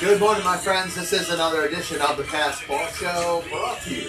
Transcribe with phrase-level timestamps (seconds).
[0.00, 0.94] Good morning, my friends.
[0.94, 4.08] This is another edition of the Passed Ball Show brought to you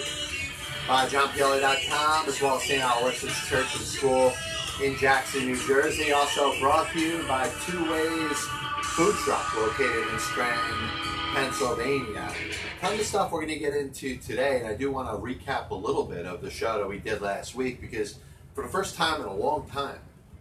[0.88, 2.82] by JohnPielli.com as well as St.
[2.82, 4.32] Aloysius Church and School
[4.82, 6.12] in Jackson, New Jersey.
[6.12, 8.38] Also brought to you by Two Ways
[8.82, 10.88] Food Truck located in Scranton,
[11.34, 12.32] Pennsylvania.
[12.80, 15.68] Tons of stuff we're going to get into today, and I do want to recap
[15.68, 18.18] a little bit of the show that we did last week because
[18.54, 19.98] for the first time in a long time,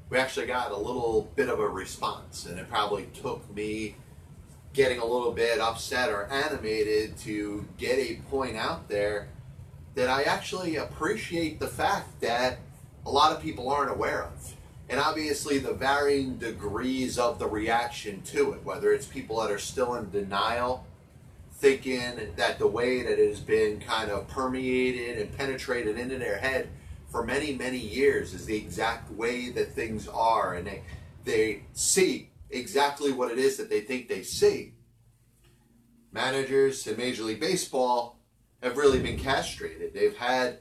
[0.09, 3.95] we actually got a little bit of a response, and it probably took me
[4.73, 9.27] getting a little bit upset or animated to get a point out there
[9.95, 12.59] that I actually appreciate the fact that
[13.05, 14.55] a lot of people aren't aware of.
[14.89, 19.59] And obviously, the varying degrees of the reaction to it, whether it's people that are
[19.59, 20.85] still in denial,
[21.53, 26.39] thinking that the way that it has been kind of permeated and penetrated into their
[26.39, 26.67] head
[27.07, 30.81] for many, many years is the exact way that things are, and they,
[31.23, 34.73] they see exactly what it is that they think they see.
[36.11, 38.19] Managers in Major League Baseball
[38.61, 39.93] have really been castrated.
[39.93, 40.59] They've had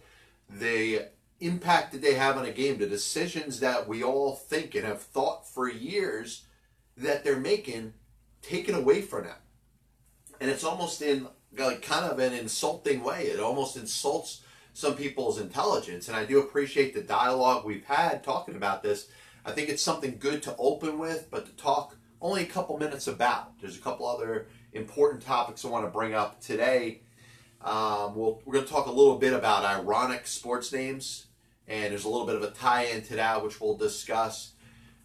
[0.48, 1.08] the
[1.40, 5.02] impact that they have on a game, the decisions that we all think and have
[5.02, 6.44] thought for years
[6.96, 7.94] that they're making,
[8.42, 9.36] taken away from them.
[10.40, 11.26] And it's almost in
[11.58, 13.24] like kind of an insulting way.
[13.24, 16.08] It almost insults some people's intelligence.
[16.08, 19.08] And I do appreciate the dialogue we've had talking about this.
[19.44, 23.06] I think it's something good to open with, but to talk only a couple minutes
[23.06, 23.58] about.
[23.60, 27.02] There's a couple other important topics I want to bring up today.
[27.62, 31.26] Um, we'll, we're going to talk a little bit about ironic sports names,
[31.66, 34.52] and there's a little bit of a tie into that, which we'll discuss.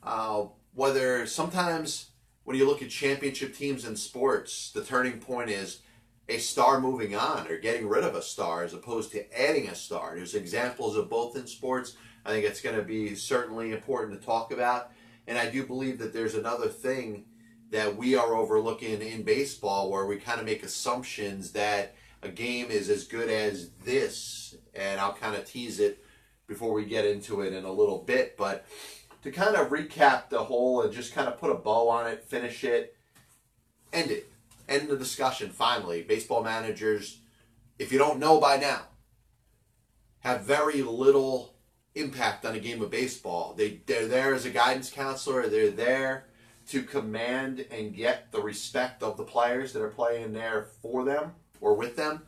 [0.03, 2.11] Uh, whether sometimes
[2.43, 5.81] when you look at championship teams in sports, the turning point is
[6.27, 9.75] a star moving on or getting rid of a star as opposed to adding a
[9.75, 10.15] star.
[10.15, 11.95] There's examples of both in sports.
[12.25, 14.91] I think it's going to be certainly important to talk about.
[15.27, 17.25] And I do believe that there's another thing
[17.71, 22.67] that we are overlooking in baseball where we kind of make assumptions that a game
[22.69, 24.55] is as good as this.
[24.73, 26.03] And I'll kind of tease it
[26.47, 28.37] before we get into it in a little bit.
[28.37, 28.65] But
[29.23, 32.23] to kind of recap the whole and just kind of put a bow on it,
[32.23, 32.95] finish it,
[33.93, 34.31] end it,
[34.67, 36.01] end the discussion finally.
[36.03, 37.19] Baseball managers,
[37.77, 38.81] if you don't know by now,
[40.19, 41.54] have very little
[41.95, 43.53] impact on a game of baseball.
[43.57, 46.27] They, they're there as a guidance counselor, they're there
[46.67, 51.33] to command and get the respect of the players that are playing there for them
[51.61, 52.23] or with them.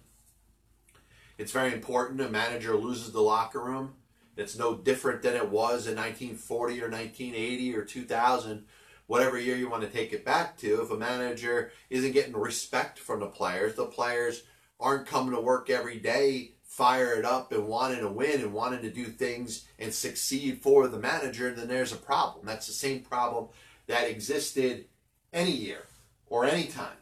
[1.37, 2.21] It's very important.
[2.21, 3.95] A manager loses the locker room.
[4.35, 8.65] It's no different than it was in 1940 or 1980 or 2000,
[9.07, 10.81] whatever year you want to take it back to.
[10.81, 14.43] If a manager isn't getting respect from the players, the players
[14.79, 18.91] aren't coming to work every day fired up and wanting to win and wanting to
[18.91, 22.45] do things and succeed for the manager, then there's a problem.
[22.45, 23.47] That's the same problem
[23.87, 24.85] that existed
[25.33, 25.81] any year
[26.29, 26.99] or any time.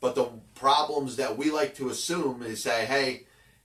[0.00, 3.22] But the problems that we like to assume is say, hey,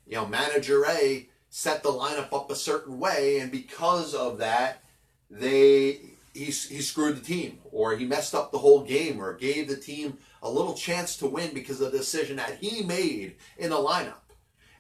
[0.08, 4.84] you know, manager A set the lineup up a certain way, and because of that,
[5.30, 6.00] they
[6.34, 9.76] he, he screwed the team, or he messed up the whole game, or gave the
[9.76, 13.76] team a little chance to win because of the decision that he made in the
[13.76, 14.24] lineup.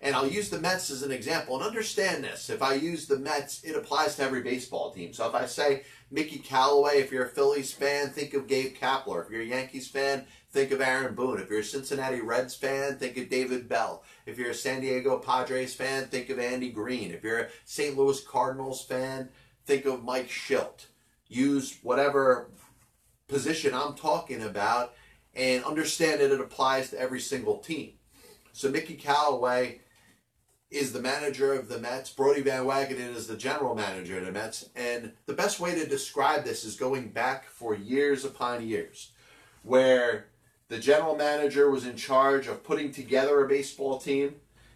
[0.03, 1.55] And I'll use the Mets as an example.
[1.55, 5.13] And understand this if I use the Mets, it applies to every baseball team.
[5.13, 9.23] So if I say Mickey Callaway, if you're a Phillies fan, think of Gabe Kapler.
[9.23, 11.39] If you're a Yankees fan, think of Aaron Boone.
[11.39, 14.03] If you're a Cincinnati Reds fan, think of David Bell.
[14.25, 17.11] If you're a San Diego Padres fan, think of Andy Green.
[17.11, 17.97] If you're a St.
[17.97, 19.29] Louis Cardinals fan,
[19.65, 20.87] think of Mike Shildt.
[21.29, 22.49] Use whatever
[23.29, 24.95] position I'm talking about
[25.33, 27.93] and understand that it applies to every single team.
[28.51, 29.79] So Mickey Callaway
[30.73, 32.09] is the manager of the Mets.
[32.09, 34.69] Brodie Van Wagenen is the general manager of the Mets.
[34.75, 39.11] And the best way to describe this is going back for years upon years,
[39.61, 40.27] where
[40.69, 44.35] the general manager was in charge of putting together a baseball team,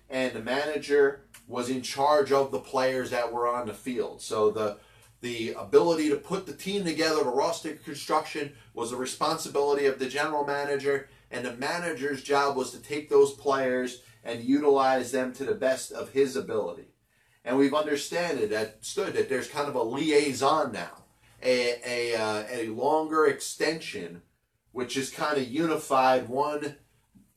[0.09, 4.21] and the manager was in charge of the players that were on the field.
[4.21, 4.77] So the
[5.19, 10.07] the ability to put the team together, the roster construction, was the responsibility of the
[10.07, 15.45] general manager, and the manager's job was to take those players and utilize them to
[15.45, 16.89] the best of his ability.
[17.45, 21.03] And we've understood that stood that there's kind of a liaison now,
[21.41, 24.21] a a, uh, a longer extension,
[24.71, 26.75] which is kind of unified one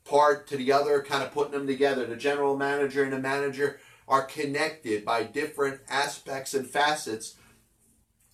[0.05, 2.07] part to the other, kind of putting them together.
[2.07, 3.79] The general manager and the manager
[4.09, 7.37] are connected by different aspects and facets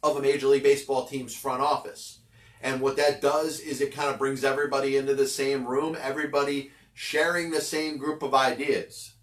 [0.03, 2.21] of a Major League Baseball team's front office.
[2.63, 5.97] And what that does is it kind of brings everybody into the same room.
[6.01, 9.17] Everybody sharing the same group of ideas.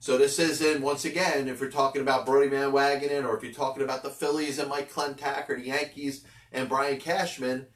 [0.00, 3.52] So this isn't, once again, if you're talking about Brodie Van Wagenen or if you're
[3.52, 7.66] talking about the Phillies and Mike Klentak or the Yankees and Brian Cashman,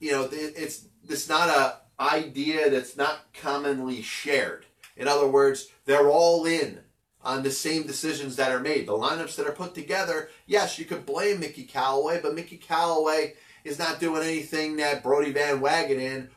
[0.00, 4.66] you know, it's it's not a idea that's not commonly shared.
[4.96, 6.80] In other words, they're all in
[7.22, 8.88] on the same decisions that are made.
[8.88, 13.34] The lineups that are put together, yes, you could blame Mickey Callaway, but Mickey Callaway
[13.62, 16.30] is not doing anything that Brodie Van Wagenen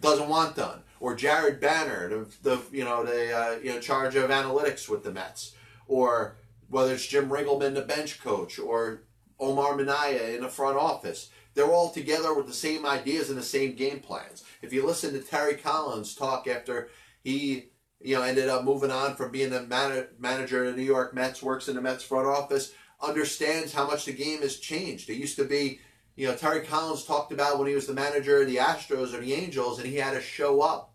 [0.00, 0.83] doesn't want done.
[1.04, 5.04] Or Jared Banner, the, the you know the uh, you know charge of analytics with
[5.04, 5.52] the Mets,
[5.86, 6.36] or
[6.70, 9.02] whether it's Jim Riggleman, the bench coach, or
[9.38, 11.28] Omar Minaya in the front office.
[11.52, 14.44] They're all together with the same ideas and the same game plans.
[14.62, 16.88] If you listen to Terry Collins talk after
[17.22, 17.66] he
[18.00, 21.12] you know, ended up moving on from being the man- manager of the New York
[21.12, 22.72] Mets, works in the Mets front office,
[23.02, 25.10] understands how much the game has changed.
[25.10, 25.80] It used to be,
[26.16, 29.20] you know, Terry Collins talked about when he was the manager of the Astros or
[29.20, 30.92] the Angels, and he had to show up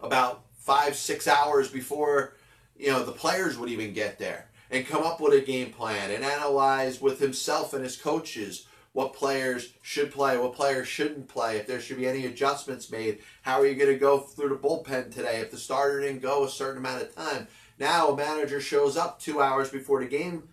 [0.00, 2.36] about five, six hours before,
[2.76, 6.10] you know, the players would even get there and come up with a game plan
[6.10, 11.56] and analyze with himself and his coaches what players should play, what players shouldn't play,
[11.56, 13.18] if there should be any adjustments made.
[13.42, 16.44] How are you going to go through the bullpen today if the starter didn't go
[16.44, 17.46] a certain amount of time?
[17.78, 20.48] Now a manager shows up two hours before the game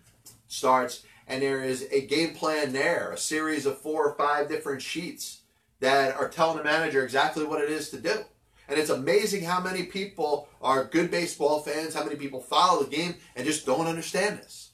[0.46, 4.80] starts, and there is a game plan there, a series of four or five different
[4.80, 5.40] sheets
[5.80, 8.24] that are telling the manager exactly what it is to do.
[8.68, 12.96] And it's amazing how many people are good baseball fans, how many people follow the
[12.96, 14.70] game and just don't understand this.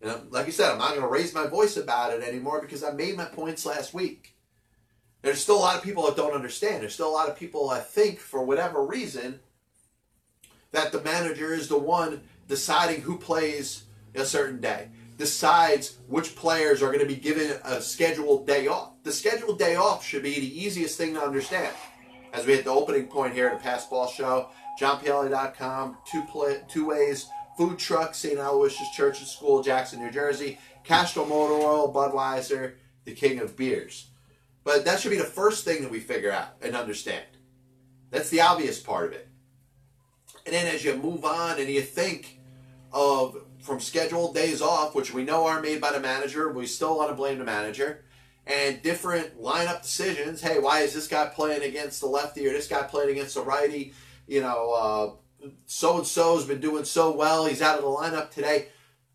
[0.00, 2.60] And um, like I said, I'm not going to raise my voice about it anymore
[2.60, 4.36] because I made my points last week.
[5.22, 6.82] There's still a lot of people that don't understand.
[6.82, 9.40] There's still a lot of people that think, for whatever reason,
[10.72, 16.82] that the manager is the one deciding who plays a certain day, decides which players
[16.82, 18.92] are going to be given a scheduled day off.
[19.02, 21.74] The scheduled day off should be the easiest thing to understand.
[22.34, 24.48] As we hit the opening point here at the Passed Ball Show,
[24.80, 28.38] johnpielli.com, two, play, two ways Food Truck, St.
[28.38, 30.58] Aloysius Church and School, Jackson, New Jersey.
[30.82, 34.08] Castrol Motor Oil, Budweiser, the king of beers.
[34.64, 37.24] But that should be the first thing that we figure out and understand.
[38.10, 39.28] That's the obvious part of it.
[40.44, 42.40] And then as you move on and you think
[42.92, 46.98] of from scheduled days off, which we know are made by the manager, we still
[46.98, 48.04] want to blame the manager,
[48.46, 50.40] and different lineup decisions.
[50.40, 53.42] Hey, why is this guy playing against the lefty or this guy playing against the
[53.42, 53.92] righty?
[54.26, 57.46] You know, uh, so and so has been doing so well.
[57.46, 58.68] He's out of the lineup today.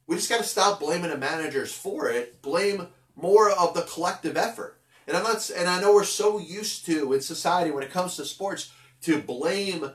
[0.08, 2.42] We just got to stop blaming the managers for it.
[2.42, 4.80] Blame more of the collective effort.
[5.08, 5.50] And I'm not.
[5.56, 8.72] And I know we're so used to in society when it comes to sports
[9.02, 9.92] to blame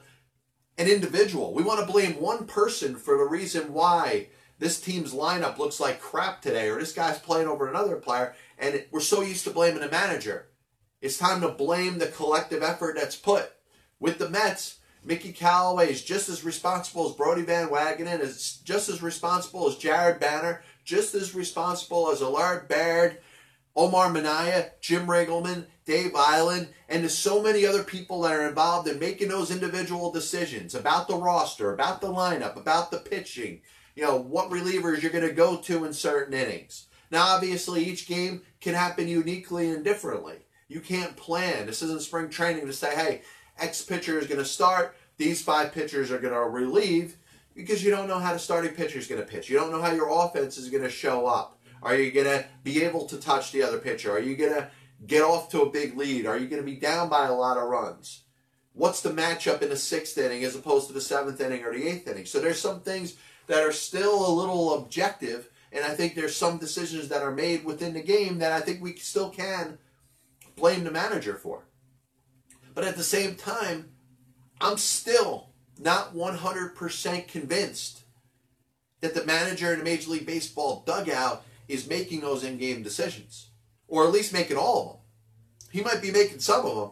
[0.76, 1.54] an individual.
[1.54, 4.28] We want to blame one person for the reason why
[4.64, 8.82] this team's lineup looks like crap today, or this guy's playing over another player, and
[8.90, 10.46] we're so used to blaming the manager.
[11.02, 13.52] It's time to blame the collective effort that's put.
[14.00, 18.88] With the Mets, Mickey Callaway is just as responsible as Brodie Van Wagenen, is just
[18.88, 23.18] as responsible as Jared Banner, just as responsible as Allard Baird,
[23.76, 28.98] Omar Minaya, Jim Riggleman, Dave Eiland, and so many other people that are involved in
[28.98, 33.60] making those individual decisions about the roster, about the lineup, about the pitching,
[33.94, 36.86] you know, what relievers you're going to go to in certain innings.
[37.10, 40.46] Now, obviously, each game can happen uniquely and differently.
[40.68, 41.66] You can't plan.
[41.66, 43.22] This isn't spring training to say, hey,
[43.58, 47.16] X pitcher is going to start, these five pitchers are going to relieve
[47.54, 49.48] because you don't know how the starting pitcher is going to pitch.
[49.48, 51.60] You don't know how your offense is going to show up.
[51.82, 54.10] Are you going to be able to touch the other pitcher?
[54.10, 54.70] Are you going to
[55.06, 56.26] get off to a big lead?
[56.26, 58.22] Are you going to be down by a lot of runs?
[58.72, 61.86] What's the matchup in the sixth inning as opposed to the seventh inning or the
[61.86, 62.26] eighth inning?
[62.26, 63.14] So there's some things
[63.46, 67.64] that are still a little objective, and I think there's some decisions that are made
[67.64, 69.78] within the game that I think we still can
[70.56, 71.64] blame the manager for.
[72.74, 73.90] But at the same time,
[74.60, 78.04] I'm still not 100% convinced
[79.00, 83.50] that the manager in a Major League Baseball dugout is making those in game decisions,
[83.88, 85.00] or at least making all of them.
[85.70, 86.90] He might be making some of them,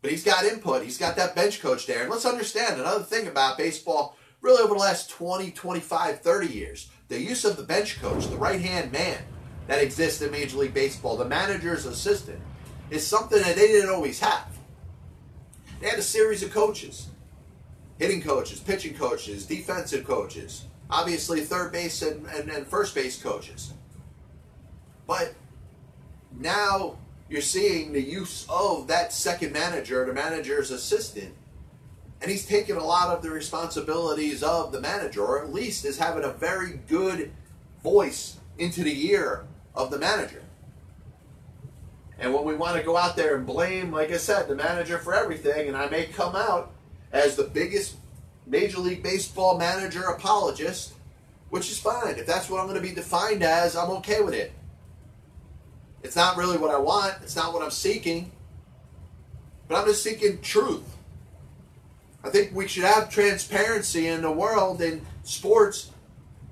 [0.00, 0.84] but he's got input.
[0.84, 2.02] He's got that bench coach there.
[2.02, 6.90] And let's understand another thing about baseball, really over the last 20, 25, 30 years
[7.08, 9.18] the use of the bench coach, the right hand man
[9.68, 12.40] that exists in Major League Baseball, the manager's assistant,
[12.90, 14.58] is something that they didn't always have.
[15.80, 17.08] They had a series of coaches
[17.98, 23.72] hitting coaches, pitching coaches, defensive coaches, obviously third base and, and, and first base coaches.
[25.06, 25.34] But
[26.38, 31.34] now you're seeing the use of that second manager, the manager's assistant,
[32.26, 35.96] and he's taking a lot of the responsibilities of the manager, or at least is
[35.96, 37.30] having a very good
[37.84, 40.42] voice into the ear of the manager.
[42.18, 44.98] And when we want to go out there and blame, like I said, the manager
[44.98, 46.72] for everything, and I may come out
[47.12, 47.94] as the biggest
[48.44, 50.94] Major League Baseball manager apologist,
[51.50, 52.16] which is fine.
[52.16, 54.50] If that's what I'm going to be defined as, I'm okay with it.
[56.02, 58.32] It's not really what I want, it's not what I'm seeking.
[59.68, 60.95] but I'm just seeking truth.
[62.26, 65.90] I think we should have transparency in the world in sports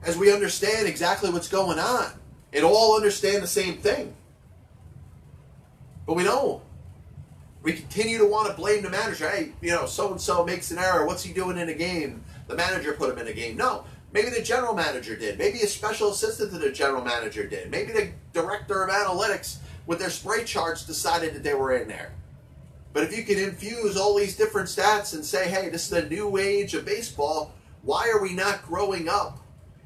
[0.05, 2.13] as we understand exactly what's going on
[2.53, 4.15] and all understand the same thing.
[6.07, 6.63] But we don't.
[7.63, 9.29] We continue to want to blame the manager.
[9.29, 11.07] Hey, you know, so and so makes an error.
[11.07, 12.23] What's he doing in a game?
[12.47, 13.57] The manager put him in a game.
[13.57, 15.39] No, maybe the general manager did.
[15.39, 17.71] Maybe a special assistant to the general manager did.
[17.71, 22.13] Maybe the director of analytics with their spray charts decided that they were in there.
[22.95, 26.09] But if you can infuse all these different stats and say, hey, this is the
[26.09, 29.41] new age of baseball, why are we not growing up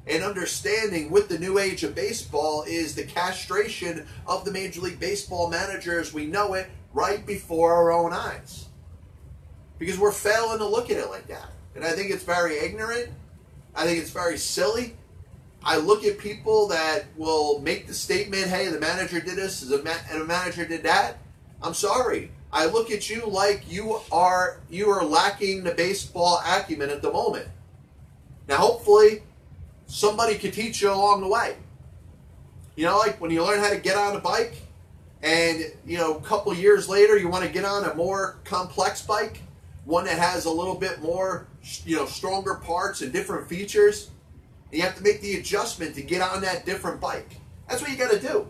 [0.05, 4.99] and understanding with the new age of baseball is the castration of the Major League
[4.99, 8.67] Baseball manager as we know it right before our own eyes?
[9.79, 11.49] Because we're failing to look at it like that.
[11.73, 13.09] And I think it's very ignorant.
[13.75, 14.95] I think it's very silly.
[15.63, 19.71] I look at people that will make the statement, hey, the manager did this and
[19.71, 21.17] the manager did that.
[21.61, 22.31] I'm sorry.
[22.51, 27.11] I look at you like you are you are lacking the baseball acumen at the
[27.11, 27.47] moment.
[28.47, 29.23] Now hopefully
[29.87, 31.57] somebody could teach you along the way.
[32.75, 34.61] You know, like when you learn how to get on a bike
[35.21, 39.01] and you know a couple years later you want to get on a more complex
[39.01, 39.41] bike,
[39.85, 41.47] one that has a little bit more
[41.85, 44.09] you know stronger parts and different features
[44.71, 47.37] you have to make the adjustment to get on that different bike.
[47.67, 48.47] That's what you got to do.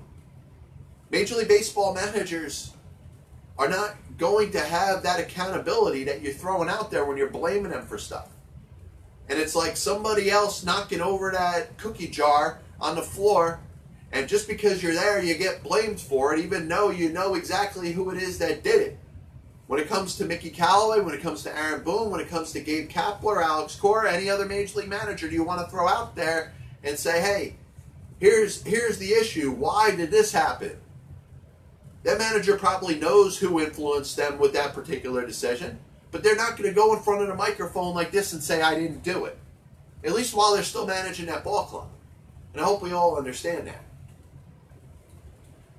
[1.10, 2.72] Major League Baseball managers
[3.60, 7.72] are not going to have that accountability that you're throwing out there when you're blaming
[7.72, 8.30] them for stuff.
[9.28, 13.60] And it's like somebody else knocking over that cookie jar on the floor,
[14.12, 17.92] and just because you're there, you get blamed for it, even though you know exactly
[17.92, 18.98] who it is that did it.
[19.68, 22.54] When it comes to Mickey Callaway, when it comes to Aaron Boone, when it comes
[22.54, 25.88] to Gabe Kapler, Alex Cora, any other major league manager, do you want to throw
[25.88, 27.56] out there and say, hey,
[28.20, 29.52] here's here's the issue.
[29.52, 30.78] Why did this happen?
[32.04, 35.80] That manager probably knows who influenced them with that particular decision,
[36.12, 38.62] but they're not going to go in front of the microphone like this and say,
[38.62, 39.38] I didn't do it.
[40.04, 41.90] At least while they're still managing that ball club.
[42.54, 43.84] And I hope we all understand that.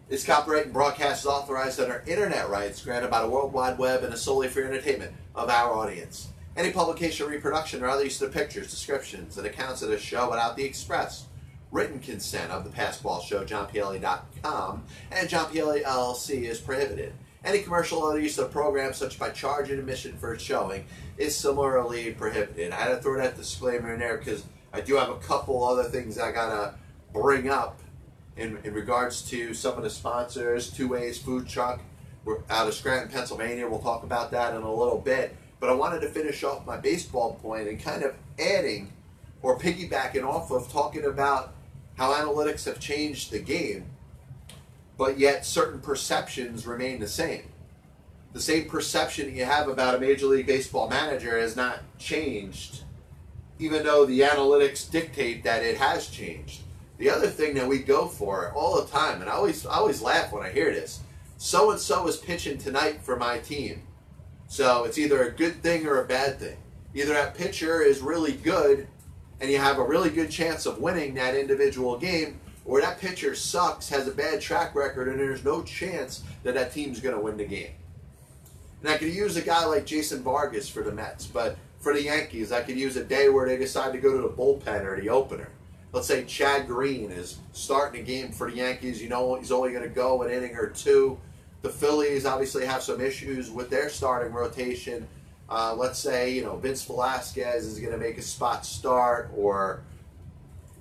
[0.09, 4.03] This copyright and broadcast is authorized under internet rights granted by the World Wide Web
[4.03, 6.29] and is solely for entertainment of our audience.
[6.57, 10.29] Any publication, reproduction, or other use of the pictures, descriptions, and accounts of this show
[10.29, 11.27] without the express
[11.71, 17.13] written consent of the Passed Ball Show, JohnPielli.com, and John Pielli LLC is prohibited.
[17.45, 20.85] Any commercial use of programs, such by charge and admission for its showing,
[21.17, 22.73] is similarly prohibited.
[22.73, 25.85] I had to throw that disclaimer in there because I do have a couple other
[25.85, 26.75] things I gotta
[27.13, 27.81] bring up
[28.37, 31.81] in, in regards to some of the sponsors, Two Ways Food Truck.
[32.25, 33.67] We're out of Scranton, Pennsylvania.
[33.69, 35.35] We'll talk about that in a little bit.
[35.59, 38.93] But I wanted to finish off my baseball point and kind of adding
[39.43, 41.55] or piggybacking off of talking about
[42.01, 43.85] how analytics have changed the game,
[44.97, 47.43] but yet certain perceptions remain the same.
[48.33, 52.85] The same perception you have about a Major League Baseball manager has not changed,
[53.59, 56.63] even though the analytics dictate that it has changed.
[56.97, 60.01] The other thing that we go for all the time, and I always I always
[60.01, 61.01] laugh when I hear this.
[61.37, 63.83] So and so is pitching tonight for my team.
[64.49, 66.57] So it's either a good thing or a bad thing.
[66.95, 68.89] Either that pitcher is really good
[69.41, 73.35] and you have a really good chance of winning that individual game, or that pitcher
[73.35, 77.21] sucks, has a bad track record, and there's no chance that that team's going to
[77.21, 77.73] win the game.
[78.83, 82.03] And I could use a guy like Jason Vargas for the Mets, but for the
[82.03, 85.01] Yankees, I could use a day where they decide to go to the bullpen or
[85.01, 85.51] the opener
[85.93, 89.73] let's say Chad Green is starting a game for the Yankees, you know he's only
[89.73, 91.19] going to go an inning or two.
[91.63, 95.07] The Phillies obviously have some issues with their starting rotation.
[95.51, 99.83] Uh, let's say you know Vince Velasquez is going to make a spot start, or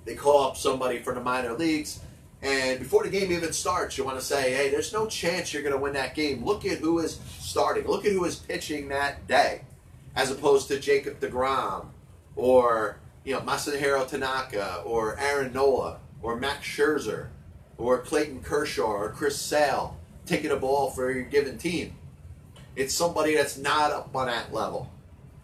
[0.04, 2.00] they call up somebody from the minor leagues,
[2.42, 5.62] and before the game even starts, you want to say, "Hey, there's no chance you're
[5.62, 6.44] going to win that game.
[6.44, 7.86] Look at who is starting.
[7.86, 9.62] Look at who is pitching that day,
[10.14, 11.86] as opposed to Jacob Degrom
[12.36, 17.28] or you know, Masahiro Tanaka or Aaron Nola or Max Scherzer
[17.78, 19.96] or Clayton Kershaw or Chris Sale
[20.26, 21.96] taking a ball for your given team.
[22.76, 24.90] It's somebody that's not up on that level.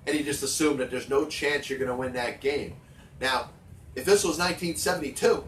[0.07, 2.77] And you just assume that there's no chance you're going to win that game.
[3.21, 3.51] Now,
[3.95, 5.45] if this was 1972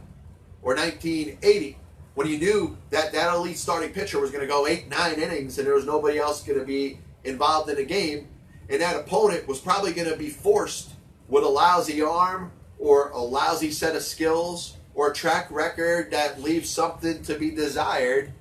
[0.62, 1.78] or 1980,
[2.14, 5.58] when you knew that that elite starting pitcher was going to go eight, nine innings
[5.58, 8.26] and there was nobody else going to be involved in the game,
[8.68, 10.90] and that opponent was probably going to be forced
[11.28, 16.42] with a lousy arm or a lousy set of skills or a track record that
[16.42, 18.32] leaves something to be desired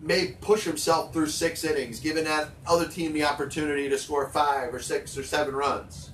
[0.00, 4.72] may push himself through six innings, giving that other team the opportunity to score five
[4.72, 6.10] or six or seven runs.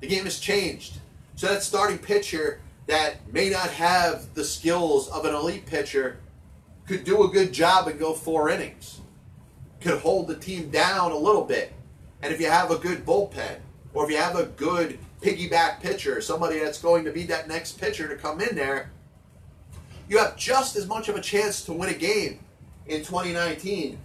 [0.00, 0.98] The game has changed.
[1.36, 6.18] So that starting pitcher that may not have the skills of an elite pitcher
[6.86, 9.00] could do a good job and go four innings.
[9.80, 11.72] could hold the team down a little bit.
[12.20, 13.60] And if you have a good bullpen,
[13.94, 17.80] or if you have a good piggyback pitcher, somebody that's going to be that next
[17.80, 18.90] pitcher to come in there,
[20.08, 22.40] you have just as much of a chance to win a game
[22.90, 23.98] in 2019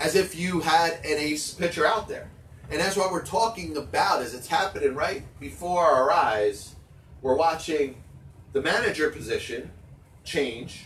[0.00, 2.30] as if you had an ace pitcher out there.
[2.70, 6.76] And that's what we're talking about as it's happening right before our eyes.
[7.22, 8.02] We're watching
[8.52, 9.70] the manager position
[10.22, 10.84] change,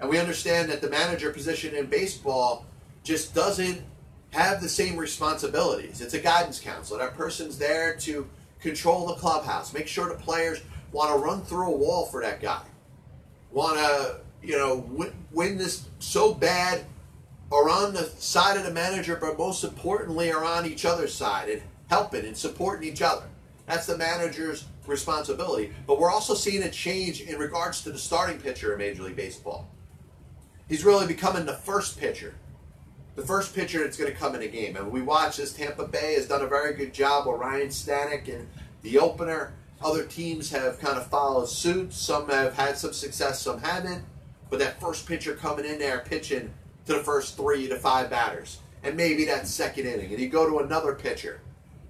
[0.00, 2.64] and we understand that the manager position in baseball
[3.04, 3.82] just doesn't
[4.30, 6.00] have the same responsibilities.
[6.00, 7.00] It's a guidance counselor.
[7.00, 8.28] That person's there to
[8.60, 12.40] control the clubhouse, make sure the players want to run through a wall for that
[12.40, 12.62] guy,
[13.52, 16.84] want to, you know, win, win this so bad
[17.52, 21.48] are on the side of the manager, but most importantly are on each other's side
[21.48, 23.24] and helping and supporting each other.
[23.66, 25.72] That's the manager's responsibility.
[25.86, 29.16] But we're also seeing a change in regards to the starting pitcher in Major League
[29.16, 29.68] Baseball.
[30.68, 32.34] He's really becoming the first pitcher.
[33.16, 34.76] The first pitcher that's going to come in a game.
[34.76, 35.52] And we watch this.
[35.52, 38.48] Tampa Bay has done a very good job with Ryan Stanek in
[38.82, 39.52] the opener.
[39.82, 41.92] Other teams have kind of followed suit.
[41.92, 44.04] Some have had some success, some haven't.
[44.50, 46.52] But that first pitcher coming in there pitching
[46.86, 48.58] to the first three to five batters.
[48.82, 50.10] And maybe that second inning.
[50.10, 51.40] And you go to another pitcher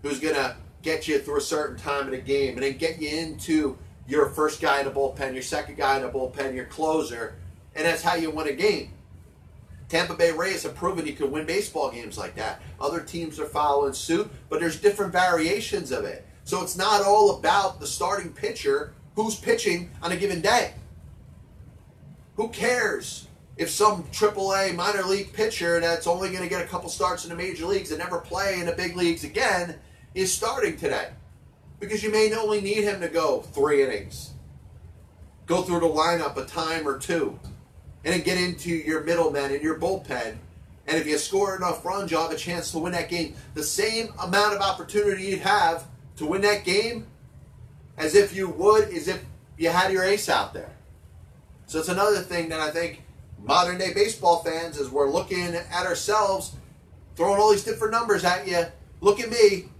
[0.02, 3.00] who's going to get you through a certain time in a game and then get
[3.00, 6.64] you into your first guy in the bullpen, your second guy in the bullpen, your
[6.66, 7.36] closer.
[7.74, 8.92] And that's how you win a game.
[9.88, 12.62] Tampa Bay Rays have proven you can win baseball games like that.
[12.80, 16.24] Other teams are following suit, but there's different variations of it.
[16.44, 20.74] So it's not all about the starting pitcher who's pitching on a given day.
[22.36, 26.88] Who cares if some AAA minor league pitcher that's only going to get a couple
[26.88, 29.78] starts in the major leagues and never play in the big leagues again
[30.14, 31.10] is starting today.
[31.78, 34.30] Because you may only need him to go three innings,
[35.46, 37.38] go through the lineup a time or two,
[38.04, 40.36] and then get into your middlemen and your bullpen.
[40.86, 43.34] And if you score enough runs, you'll have a chance to win that game.
[43.54, 45.84] The same amount of opportunity you'd have
[46.20, 47.06] to win that game
[47.96, 49.24] as if you would, as if
[49.56, 50.76] you had your ace out there.
[51.66, 53.02] So it's another thing that I think
[53.42, 56.56] modern day baseball fans, as we're looking at ourselves,
[57.16, 58.66] throwing all these different numbers at you.
[59.00, 59.70] Look at me.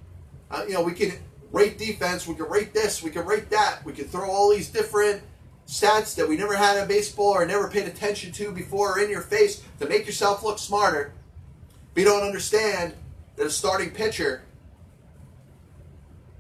[0.51, 1.13] Uh, you know, we can
[1.53, 3.85] rate defense, we can rate this, we can rate that.
[3.85, 5.23] We can throw all these different
[5.67, 9.21] stats that we never had in baseball or never paid attention to before in your
[9.21, 11.13] face to make yourself look smarter.
[11.93, 12.95] But you don't understand
[13.37, 14.43] that a starting pitcher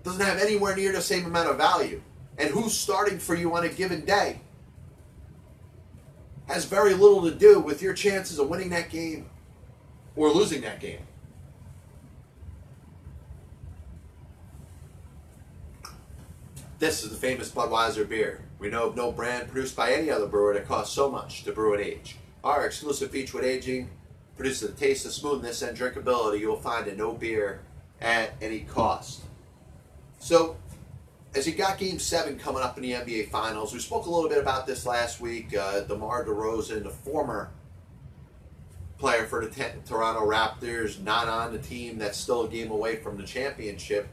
[0.02, 2.00] doesn't have anywhere near the same amount of value.
[2.38, 4.40] And who's starting for you on a given day?
[6.50, 9.26] has very little to do with your chances of winning that game
[10.16, 10.98] or losing that game.
[16.80, 18.42] This is the famous Budweiser beer.
[18.58, 21.52] We know of no brand produced by any other brewer that costs so much to
[21.52, 22.16] brew and age.
[22.42, 23.90] Our exclusive feature with aging
[24.36, 27.60] produces the taste of smoothness and drinkability you will find in no beer
[28.00, 29.20] at any cost.
[30.20, 30.56] So
[31.34, 34.28] as you got Game Seven coming up in the NBA Finals, we spoke a little
[34.28, 35.56] bit about this last week.
[35.56, 37.50] Uh, DeMar DeRozan, the former
[38.98, 43.16] player for the Toronto Raptors, not on the team that's still a game away from
[43.16, 44.08] the championship.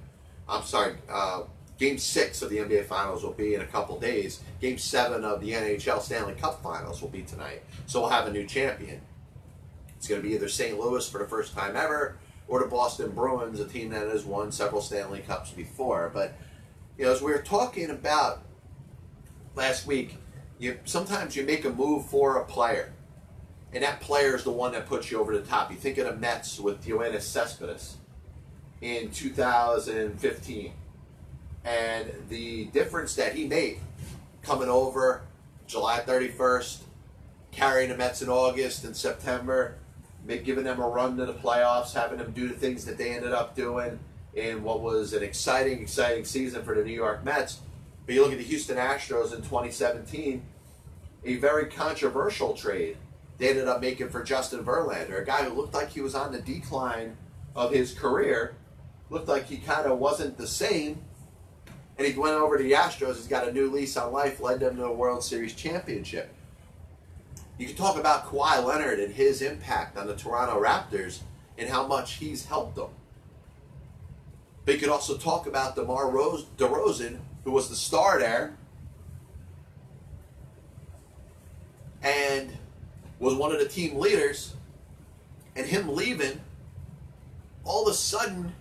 [0.48, 0.96] I'm sorry.
[1.12, 1.44] Uh,
[1.78, 4.40] game six of the NBA Finals will be in a couple days.
[4.62, 7.64] Game seven of the NHL Stanley Cup Finals will be tonight.
[7.86, 9.02] So we'll have a new champion.
[9.98, 10.80] It's going to be either St.
[10.80, 12.18] Louis for the first time ever
[12.48, 16.10] or the Boston Bruins, a team that has won several Stanley Cups before.
[16.14, 16.34] But
[16.98, 18.44] you know, as we were talking about
[19.56, 20.16] last week,
[20.60, 22.94] you sometimes you make a move for a player,
[23.74, 25.72] and that player is the one that puts you over the top.
[25.72, 27.98] You think of the Mets with Yoenis Cespedes
[28.82, 30.72] in 2015,
[31.66, 33.80] and the difference that he made
[34.42, 35.24] coming over
[35.68, 36.84] July 31st,
[37.52, 39.76] carrying the Mets in August and September,
[40.28, 43.32] giving them a run to the playoffs, having them do the things that they ended
[43.32, 44.00] up doing
[44.34, 47.62] in what was an exciting, exciting season for the New York Mets.
[48.06, 50.44] But you look at the Houston Astros in 2017,
[51.26, 52.98] a very controversial trade
[53.38, 56.32] they ended up making for Justin Verlander, a guy who looked like he was on
[56.32, 57.18] the decline
[57.56, 58.56] of his career,
[59.10, 61.02] looked like he kind of wasn't the same.
[61.98, 63.16] And he went over to the Astros.
[63.16, 66.34] He's got a new lease on life, led them to a World Series championship.
[67.58, 71.22] You can talk about Kawhi Leonard and his impact on the Toronto Raptors
[71.58, 72.90] and how much he's helped them.
[74.66, 78.56] But you could also talk about DeMar Rose, DeRozan, who was the star there,
[82.04, 82.56] and
[83.20, 84.54] was one of the team leaders,
[85.56, 86.40] and him leaving,
[87.64, 88.54] all of a sudden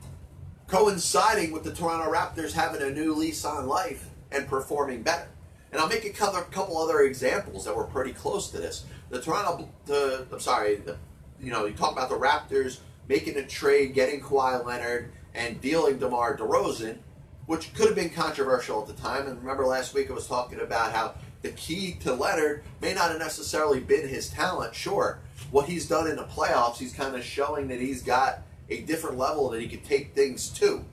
[0.68, 5.28] coinciding with the Toronto Raptors having a new lease on life and performing better.
[5.76, 8.86] And I'll make a couple other examples that were pretty close to this.
[9.10, 10.96] The Toronto, the, I'm sorry, the,
[11.38, 12.78] you know, you talk about the Raptors
[13.10, 16.96] making a trade, getting Kawhi Leonard, and dealing DeMar DeRozan,
[17.44, 19.26] which could have been controversial at the time.
[19.26, 21.12] And remember last week I was talking about how
[21.42, 24.74] the key to Leonard may not have necessarily been his talent.
[24.74, 25.18] Sure,
[25.50, 29.18] what he's done in the playoffs, he's kind of showing that he's got a different
[29.18, 30.86] level that he could take things to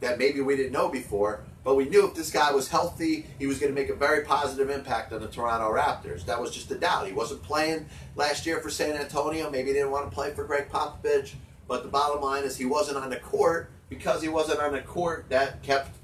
[0.00, 1.44] that maybe we didn't know before.
[1.66, 4.24] But we knew if this guy was healthy, he was going to make a very
[4.24, 6.24] positive impact on the Toronto Raptors.
[6.24, 7.08] That was just a doubt.
[7.08, 9.50] He wasn't playing last year for San Antonio.
[9.50, 11.34] Maybe he didn't want to play for Gregg Popovich.
[11.66, 13.68] But the bottom line is he wasn't on the court.
[13.88, 15.96] Because he wasn't on the court, that kept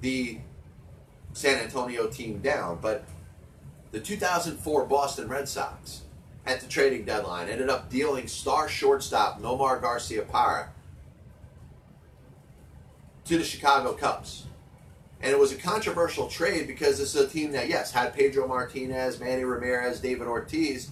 [0.00, 0.38] the
[1.34, 2.78] San Antonio team down.
[2.80, 3.04] But
[3.90, 6.00] the 2004 Boston Red Sox
[6.46, 10.68] at the trading deadline ended up dealing star shortstop Nomar Garcia Garciaparra
[13.26, 14.46] to the Chicago Cubs.
[15.20, 18.46] And it was a controversial trade because this is a team that, yes, had Pedro
[18.46, 20.90] Martinez, Manny Ramirez, David Ortiz,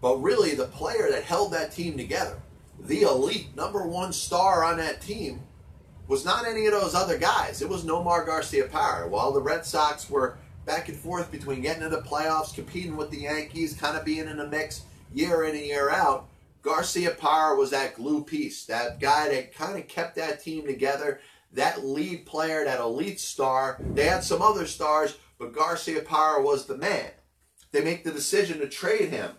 [0.00, 2.40] but really the player that held that team together,
[2.80, 5.40] the elite number one star on that team,
[6.06, 7.60] was not any of those other guys.
[7.60, 9.08] It was Nomar Garcia Garciaparra.
[9.08, 13.10] While the Red Sox were back and forth between getting to the playoffs, competing with
[13.10, 16.28] the Yankees, kind of being in the mix year in and year out,
[16.62, 21.20] Garcia Garciaparra was that glue piece, that guy that kind of kept that team together
[21.52, 23.78] that lead player, that elite star.
[23.94, 27.10] They had some other stars, but Garciaparra was the man.
[27.72, 29.32] They make the decision to trade him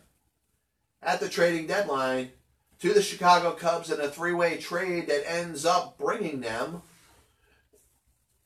[1.01, 2.31] at the trading deadline
[2.79, 6.81] to the Chicago Cubs in a three-way trade that ends up bringing them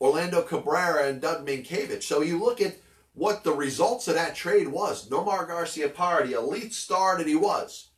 [0.00, 2.02] Orlando Cabrera and Doug Mientkiewicz.
[2.02, 2.76] So you look at
[3.14, 5.08] what the results of that trade was.
[5.08, 7.90] Nomar Garciaparra, the elite star that he was,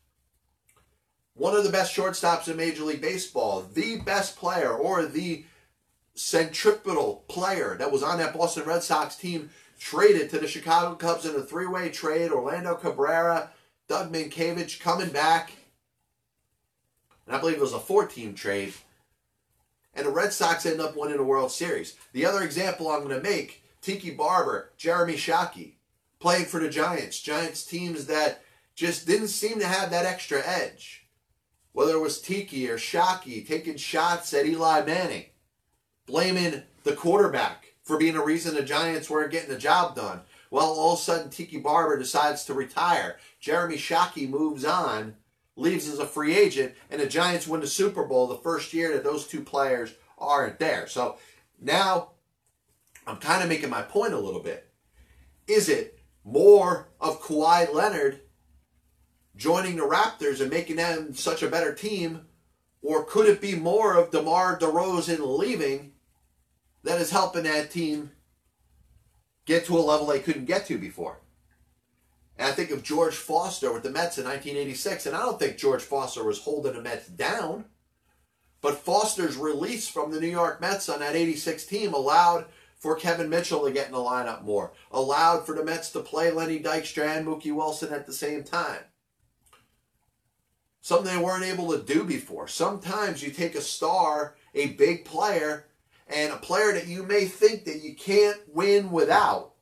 [1.33, 5.45] one of the best shortstops in Major League Baseball, the best player or the
[6.17, 11.25] centripetal player that was on that Boston Red Sox team traded to the Chicago Cubs
[11.25, 12.31] in a three-way trade.
[12.31, 13.51] Orlando Cabrera,
[13.87, 15.53] Doug Mientkiewicz coming back.
[17.25, 18.73] And I believe it was a four-team trade.
[19.93, 21.95] And the Red Sox end up winning the World Series.
[22.13, 25.73] The other example I'm going to make, Tiki Barber, Jeremy Shockey,
[26.19, 27.19] playing for the Giants.
[27.19, 28.41] Giants teams that
[28.75, 31.07] just didn't seem to have that extra edge.
[31.73, 35.25] Whether it was Tiki or Shockey taking shots at Eli Manning
[36.07, 40.21] blaming the quarterback for being a reason the Giants weren't getting the job done.
[40.49, 43.17] Well, all of a sudden, Tiki Barber decides to retire.
[43.39, 45.15] Jeremy Shockey moves on,
[45.55, 48.93] leaves as a free agent, and the Giants win the Super Bowl the first year
[48.93, 50.87] that those two players aren't there.
[50.87, 51.17] So
[51.61, 52.11] now
[53.05, 54.69] I'm kind of making my point a little bit.
[55.47, 58.21] Is it more of Kawhi Leonard
[59.35, 62.25] joining the Raptors and making them such a better team,
[62.81, 65.93] or could it be more of DeMar DeRozan leaving
[66.87, 68.11] that is helping that team
[69.45, 71.19] get to a level they couldn't get to before.
[72.37, 75.57] And I think of George Foster with the Mets in 1986, and I don't think
[75.57, 77.65] George Foster was holding the Mets down.
[78.61, 82.45] But Foster's release from the New York Mets on that 86 team allowed
[82.77, 86.31] for Kevin Mitchell to get in the lineup more, allowed for the Mets to play
[86.31, 88.81] Lenny Dykstra and Mookie Wilson at the same time.
[90.81, 92.47] Something they weren't able to do before.
[92.47, 95.65] Sometimes you take a star, a big player,
[96.09, 99.53] and a player that you may think that you can't win without,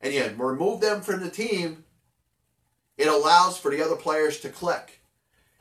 [0.00, 1.84] and you remove them from the team,
[2.96, 5.00] it allows for the other players to click.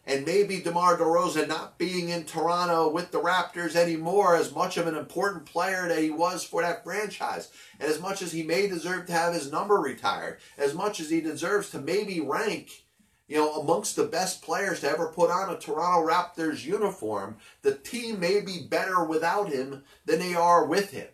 [0.06, 4.88] And maybe DeMar DeRozan not being in Toronto with the Raptors anymore as much of
[4.88, 7.52] an important player that he was for that franchise.
[7.78, 11.10] And as much as he may deserve to have his number retired, as much as
[11.10, 12.86] he deserves to maybe rank
[13.28, 17.76] you know, amongst the best players to ever put on a Toronto Raptors uniform, the
[17.76, 21.08] team may be better without him than they are with him.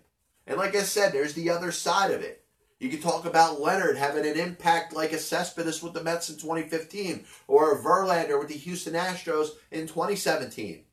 [0.45, 2.43] And like I said, there's the other side of it.
[2.80, 6.36] You can talk about Leonard having an impact like a Cespedes with the Mets in
[6.36, 10.84] 2015 or a Verlander with the Houston Astros in 2017.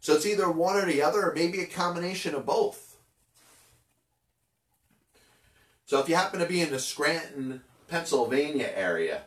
[0.00, 2.98] So it's either one or the other, or maybe a combination of both.
[5.86, 9.22] So if you happen to be in the Scranton, Pennsylvania area,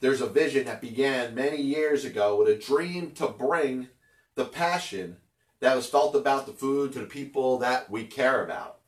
[0.00, 3.88] there's a vision that began many years ago with a dream to bring
[4.34, 5.16] the passion
[5.60, 8.78] that was felt about the food to the people that we care about.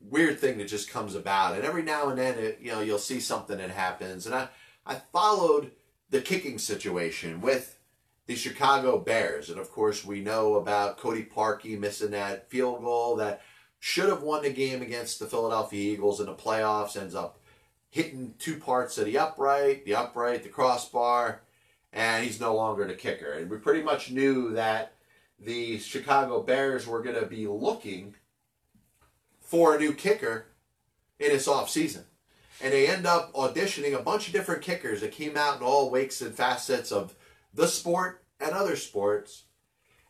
[0.00, 2.98] weird thing that just comes about, and every now and then, it, you know, you'll
[2.98, 4.48] see something that happens, and I
[4.86, 5.72] I followed
[6.10, 7.78] the kicking situation with
[8.26, 13.16] the Chicago Bears, and of course we know about Cody Parkey missing that field goal
[13.16, 13.42] that
[13.80, 17.40] should have won the game against the Philadelphia Eagles in the playoffs, ends up
[17.88, 21.40] hitting two parts of the upright, the upright, the crossbar,
[21.92, 23.32] and he's no longer the kicker.
[23.32, 24.92] And we pretty much knew that
[25.40, 28.14] the Chicago Bears were going to be looking
[29.40, 30.46] for a new kicker
[31.18, 32.04] in this offseason.
[32.62, 35.90] And they end up auditioning a bunch of different kickers that came out in all
[35.90, 37.14] wakes and facets of
[37.54, 39.44] the sport and other sports.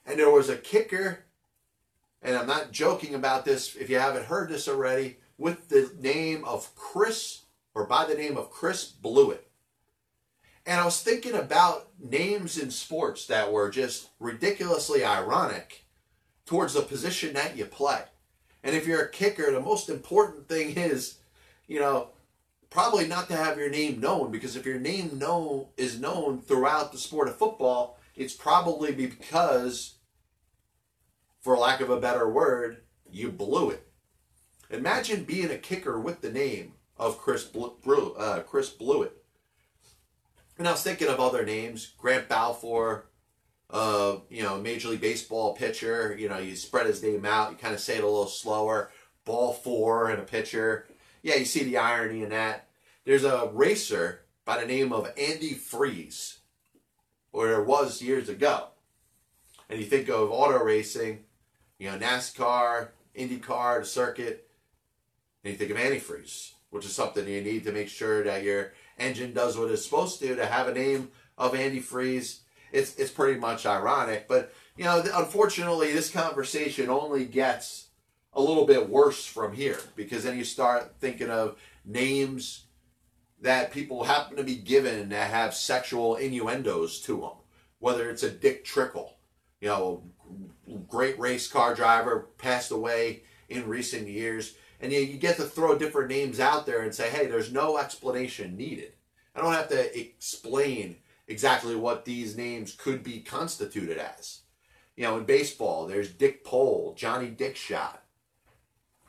[0.04, 1.24] And there was a kicker,
[2.22, 6.44] and I'm not joking about this if you haven't heard this already, with the name
[6.44, 7.42] of Chris,
[7.74, 9.44] or by the name of Chris Blewitt.
[10.66, 15.84] And I was thinking about names in sports that were just ridiculously ironic
[16.44, 18.02] towards the position that you play.
[18.62, 21.18] And if you're a kicker, the most important thing is,
[21.66, 22.10] you know,
[22.68, 26.92] probably not to have your name known because if your name known is known throughout
[26.92, 29.94] the sport of football, it's probably because,
[31.40, 32.78] for lack of a better word,
[33.10, 33.86] you blew it.
[34.70, 39.12] Imagine being a kicker with the name of Chris Blew, uh, Chris Blewitt.
[40.58, 43.06] And I was thinking of other names, Grant Balfour,
[43.70, 46.14] uh, you know, Major League Baseball pitcher.
[46.18, 48.90] You know, you spread his name out, you kind of say it a little slower.
[49.24, 50.86] Ball four and a pitcher.
[51.22, 52.68] Yeah, you see the irony in that.
[53.04, 56.40] There's a racer by the name of Andy Freeze,
[57.32, 58.68] or there was years ago.
[59.68, 61.20] And you think of auto racing,
[61.80, 64.48] you know, NASCAR, IndyCar, circuit,
[65.42, 68.74] and you think of antifreeze, which is something you need to make sure that your
[68.98, 72.40] engine does what it's supposed to to have a name of antifreeze
[72.72, 74.28] it's it's pretty much ironic.
[74.28, 77.88] But you know, unfortunately, this conversation only gets
[78.32, 82.66] a little bit worse from here because then you start thinking of names
[83.40, 87.30] that people happen to be given that have sexual innuendos to them.
[87.78, 89.16] Whether it's a Dick Trickle,
[89.60, 90.04] you know,
[90.78, 95.76] great race car driver, passed away in recent years, and you, you get to throw
[95.76, 98.92] different names out there and say, hey, there's no explanation needed.
[99.34, 100.96] I don't have to explain
[101.28, 104.40] exactly what these names could be constituted as.
[104.96, 107.98] You know, in baseball, there's Dick Pole, Johnny Dickshot,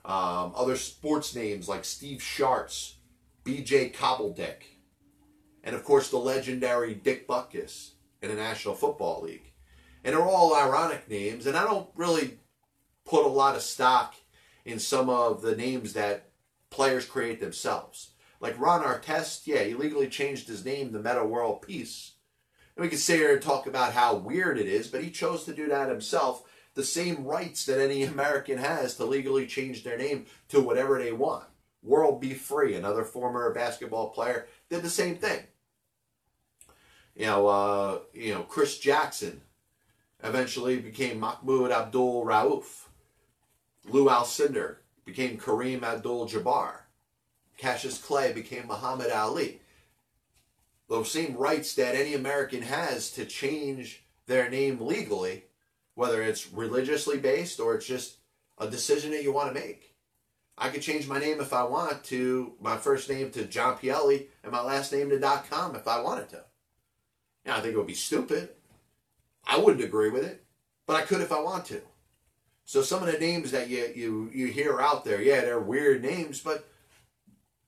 [0.06, 2.94] um, other sports names like Steve Schartz,
[3.44, 3.90] B.J.
[3.90, 4.64] Cobbledick,
[5.64, 9.51] and of course the legendary Dick Butkus in the National Football League.
[10.04, 12.40] And they're all ironic names, and I don't really
[13.06, 14.16] put a lot of stock
[14.66, 16.30] in some of the names that
[16.70, 18.12] players create themselves.
[18.40, 22.14] Like Ron Artest, yeah, he legally changed his name to Metta World Peace.
[22.76, 25.44] And we could sit here and talk about how weird it is, but he chose
[25.44, 26.44] to do that himself.
[26.74, 31.12] The same rights that any American has to legally change their name to whatever they
[31.12, 31.46] want.
[31.84, 32.34] World B.
[32.34, 35.42] Free, another former basketball player, did the same thing.
[37.16, 39.42] You know, uh, you know, Chris Jackson
[40.24, 42.88] eventually became Mahmoud Abdul Rauf.
[43.86, 46.82] Lou Alcindor became Kareem Abdul Jabbar.
[47.58, 49.62] Cassius Clay became Muhammad Ali.
[50.88, 55.46] Those same rights that any American has to change their name legally,
[55.96, 58.18] whether it's religiously based or it's just
[58.58, 59.96] a decision that you want to make.
[60.58, 64.28] I could change my name if I want to, my first name to John Pielli
[64.44, 66.44] and my last name to .com if I wanted to.
[67.46, 68.50] Now, I think it would be stupid.
[69.46, 70.44] I wouldn't agree with it,
[70.86, 71.82] but I could if I want to.
[72.66, 76.02] So some of the names that you, you, you hear out there, yeah, they're weird
[76.02, 76.68] names, but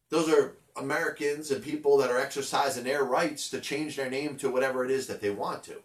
[0.09, 4.49] those are Americans and people that are exercising their rights to change their name to
[4.49, 5.81] whatever it is that they want to.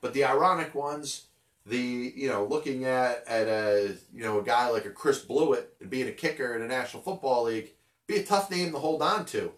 [0.00, 1.26] But the ironic ones,
[1.64, 5.68] the you know, looking at at a you know a guy like a Chris Blewitt
[5.80, 7.70] and being a kicker in the National Football League,
[8.06, 9.52] be a tough name to hold on to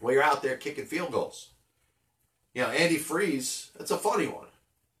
[0.00, 1.50] while you're out there kicking field goals.
[2.54, 4.46] You know, Andy Freeze, that's a funny one.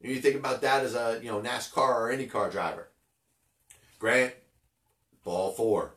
[0.00, 2.88] You think about that as a you know NASCAR or any IndyCar driver.
[3.98, 4.34] Grant,
[5.24, 5.94] ball four.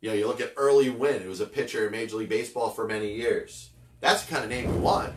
[0.00, 2.70] You know, you look at Early Wynn, who was a pitcher in Major League Baseball
[2.70, 3.70] for many years.
[4.00, 5.12] That's the kind of name you want.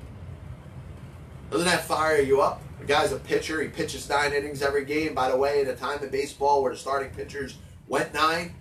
[1.49, 2.61] Doesn't that fire you up?
[2.79, 3.61] The guy's a pitcher.
[3.61, 5.13] He pitches nine innings every game.
[5.13, 8.55] By the way, at a time in baseball where the starting pitchers went nine,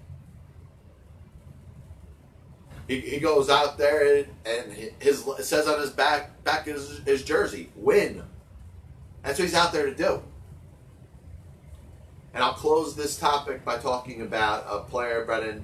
[2.93, 7.25] he, he goes out there and, and his says on his back back his, his
[7.25, 8.23] jersey, win.
[9.23, 10.23] That's what he's out there to do.
[12.35, 15.61] And I'll close this topic by talking about a player by the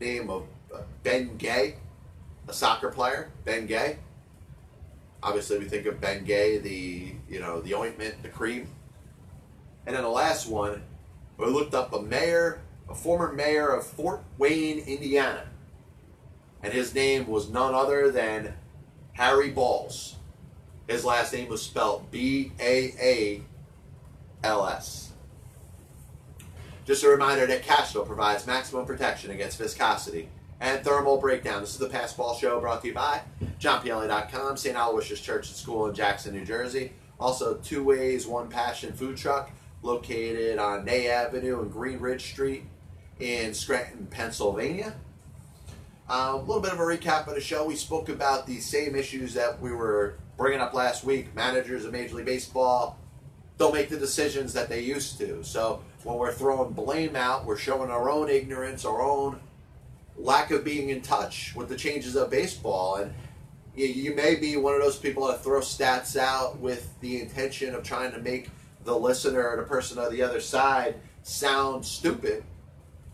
[0.00, 0.44] name of
[0.74, 1.74] uh, Ben Gay,
[2.48, 3.98] a soccer player, Ben Gay.
[5.22, 8.68] Obviously, we think of Ben Gay, the you know the ointment, the cream.
[9.86, 10.82] And then the last one,
[11.36, 15.44] we looked up a mayor, a former mayor of Fort Wayne, Indiana,
[16.62, 18.54] and his name was none other than
[19.12, 20.16] Harry Balls.
[20.86, 23.42] His last name was spelled B A A
[24.42, 25.12] L S.
[26.84, 31.60] Just a reminder that Cashville provides maximum protection against viscosity and thermal breakdown.
[31.60, 33.20] This is the Passed Ball Show brought to you by
[33.60, 34.76] JohnPielli.com, St.
[34.76, 36.92] Aloysius Church and School in Jackson, New Jersey.
[37.20, 39.50] Also, Two Ways, One Passion Food Truck
[39.82, 42.64] located on Nay Avenue and Green Ridge Street
[43.20, 44.94] in Scranton, Pennsylvania.
[46.10, 47.66] Uh, a little bit of a recap of the show.
[47.66, 51.34] We spoke about the same issues that we were bringing up last week.
[51.34, 52.98] Managers of Major League Baseball
[53.58, 55.44] don't make the decisions that they used to.
[55.44, 59.40] So when we're throwing blame out, we're showing our own ignorance, our own
[60.16, 62.96] lack of being in touch with the changes of baseball.
[62.96, 63.12] And
[63.74, 67.82] you may be one of those people that throw stats out with the intention of
[67.82, 68.48] trying to make
[68.84, 72.44] the listener or the person on the other side sound stupid.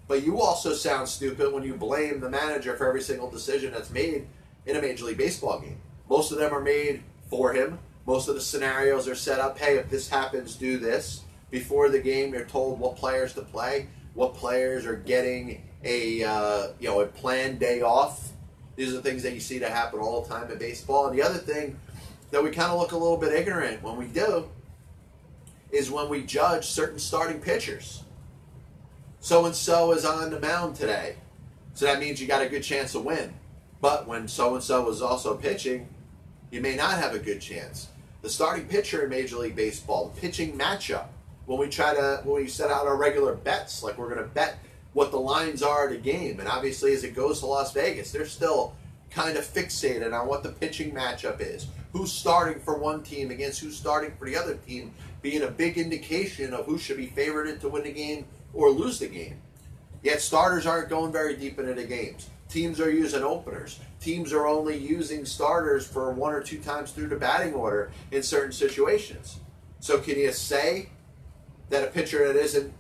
[0.07, 3.91] But you also sound stupid when you blame the manager for every single decision that's
[3.91, 4.27] made
[4.67, 5.79] in a Major League Baseball game.
[6.09, 7.79] Most of them are made for him.
[8.07, 11.99] Most of the scenarios are set up hey, if this happens, do this before the
[11.99, 12.35] game.
[12.35, 17.07] You're told what players to play, what players are getting a uh, you know a
[17.07, 18.33] planned day off.
[18.77, 21.07] These are things that you see that happen all the time in baseball.
[21.07, 21.79] And the other thing
[22.31, 24.49] that we kind of look a little bit ignorant when we do
[25.71, 28.04] is when we judge certain starting pitchers.
[29.25, 31.17] So and so is on the mound today,
[31.73, 33.33] so that means you got a good chance to win.
[33.81, 35.89] But when so and so is also pitching,
[36.51, 37.89] you may not have a good chance.
[38.21, 41.07] The starting pitcher in Major League Baseball, the pitching matchup,
[41.47, 44.29] when we try to when we set out our regular bets, like we're going to
[44.35, 44.59] bet
[44.93, 48.13] what the lines are at a game, and obviously as it goes to Las Vegas,
[48.13, 48.75] they're still
[49.09, 53.61] kind of fixated on what the pitching matchup is, who's starting for one team against
[53.61, 57.59] who's starting for the other team, being a big indication of who should be favored
[57.59, 59.41] to win the game or lose the game.
[60.03, 62.29] Yet starters aren't going very deep into the games.
[62.49, 63.81] Teams are using openers.
[64.01, 68.23] Teams are only using starters for one or two times through the batting order in
[68.23, 69.41] certain situations.
[69.81, 70.91] So can you say
[71.71, 72.73] that a pitcher that isn't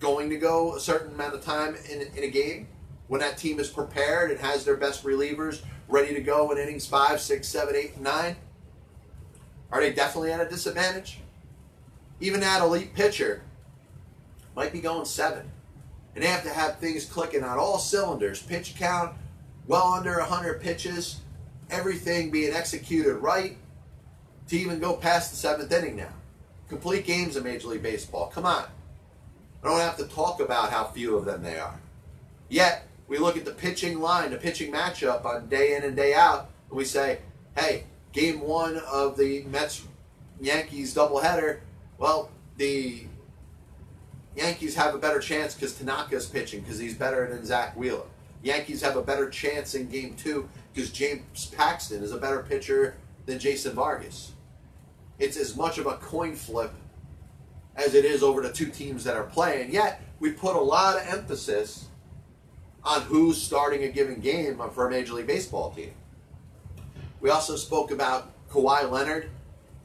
[0.00, 2.68] going to go a certain amount of time in, in a game,
[3.06, 6.86] when that team is prepared and has their best relievers ready to go in innings
[6.86, 8.36] five, six, seven, eight, nine,
[9.70, 11.20] are they definitely at a disadvantage?
[12.20, 13.42] Even that elite pitcher
[14.56, 15.50] might be going seven.
[16.14, 19.14] And they have to have things clicking on all cylinders, pitch count,
[19.66, 21.20] well under 100 pitches,
[21.70, 23.56] everything being executed right
[24.48, 26.12] to even go past the seventh inning now
[26.68, 28.26] complete games in Major League Baseball.
[28.28, 28.64] Come on.
[29.62, 31.78] I don't have to talk about how few of them they are.
[32.48, 36.14] Yet, we look at the pitching line, the pitching matchup on day in and day
[36.14, 37.20] out, and we say,
[37.56, 39.82] hey, game one of the Mets
[40.40, 41.60] Yankees doubleheader,
[41.98, 43.06] well, the
[44.36, 48.06] Yankees have a better chance because Tanaka's pitching because he's better than Zack Wheeler.
[48.42, 52.96] Yankees have a better chance in game two because James Paxton is a better pitcher
[53.26, 54.32] than Jason Vargas
[55.18, 56.72] it's as much of a coin flip
[57.76, 59.72] as it is over the two teams that are playing.
[59.72, 61.86] Yet we put a lot of emphasis
[62.82, 65.92] on who's starting a given game for a Major League Baseball team.
[67.20, 69.30] We also spoke about Kawhi Leonard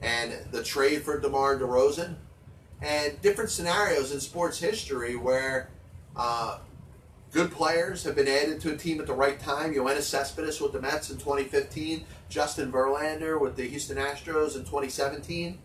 [0.02, 2.16] and the trade for DeMar DeRozan
[2.82, 5.70] and different scenarios in sports history where
[6.16, 6.58] uh,
[7.32, 9.72] Good players have been added to a team at the right time.
[9.72, 12.04] Yoenis Cespedes with the Mets in 2015.
[12.28, 15.56] Justin Verlander with the Houston Astros in 2017.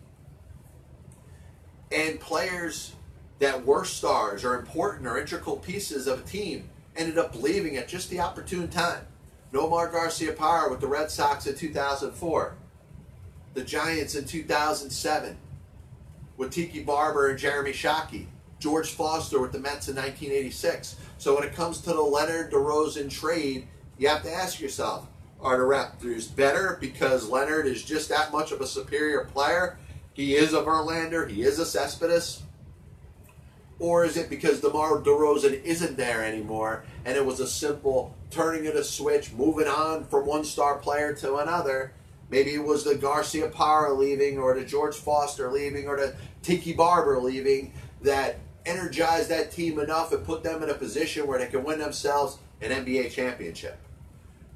[1.90, 2.94] And players
[3.40, 7.88] that were stars or important or integral pieces of a team ended up leaving at
[7.88, 9.04] just the opportune time.
[9.52, 12.54] Nomar Garcia Garciaparra with the Red Sox in 2004.
[13.54, 15.36] The Giants in 2007
[16.36, 18.26] with Tiki Barber and Jeremy Shockey.
[18.58, 20.96] George Foster with the Mets in 1986.
[21.18, 23.68] So when it comes to the Leonard DeRozan trade,
[23.98, 25.06] you have to ask yourself,
[25.40, 29.78] are the Raptors better because Leonard is just that much of a superior player?
[30.14, 32.42] He is a Verlander, he is a Cespedes?
[33.78, 38.66] Or is it because DeMar DeRozan isn't there anymore and it was a simple turning
[38.66, 41.92] of a switch, moving on from one star player to another,
[42.30, 47.18] Maybe it was the Garciaparra leaving, or the George Foster leaving, or the Tiki Barber
[47.18, 47.72] leaving
[48.02, 51.78] that energized that team enough and put them in a position where they can win
[51.78, 53.78] themselves an NBA championship.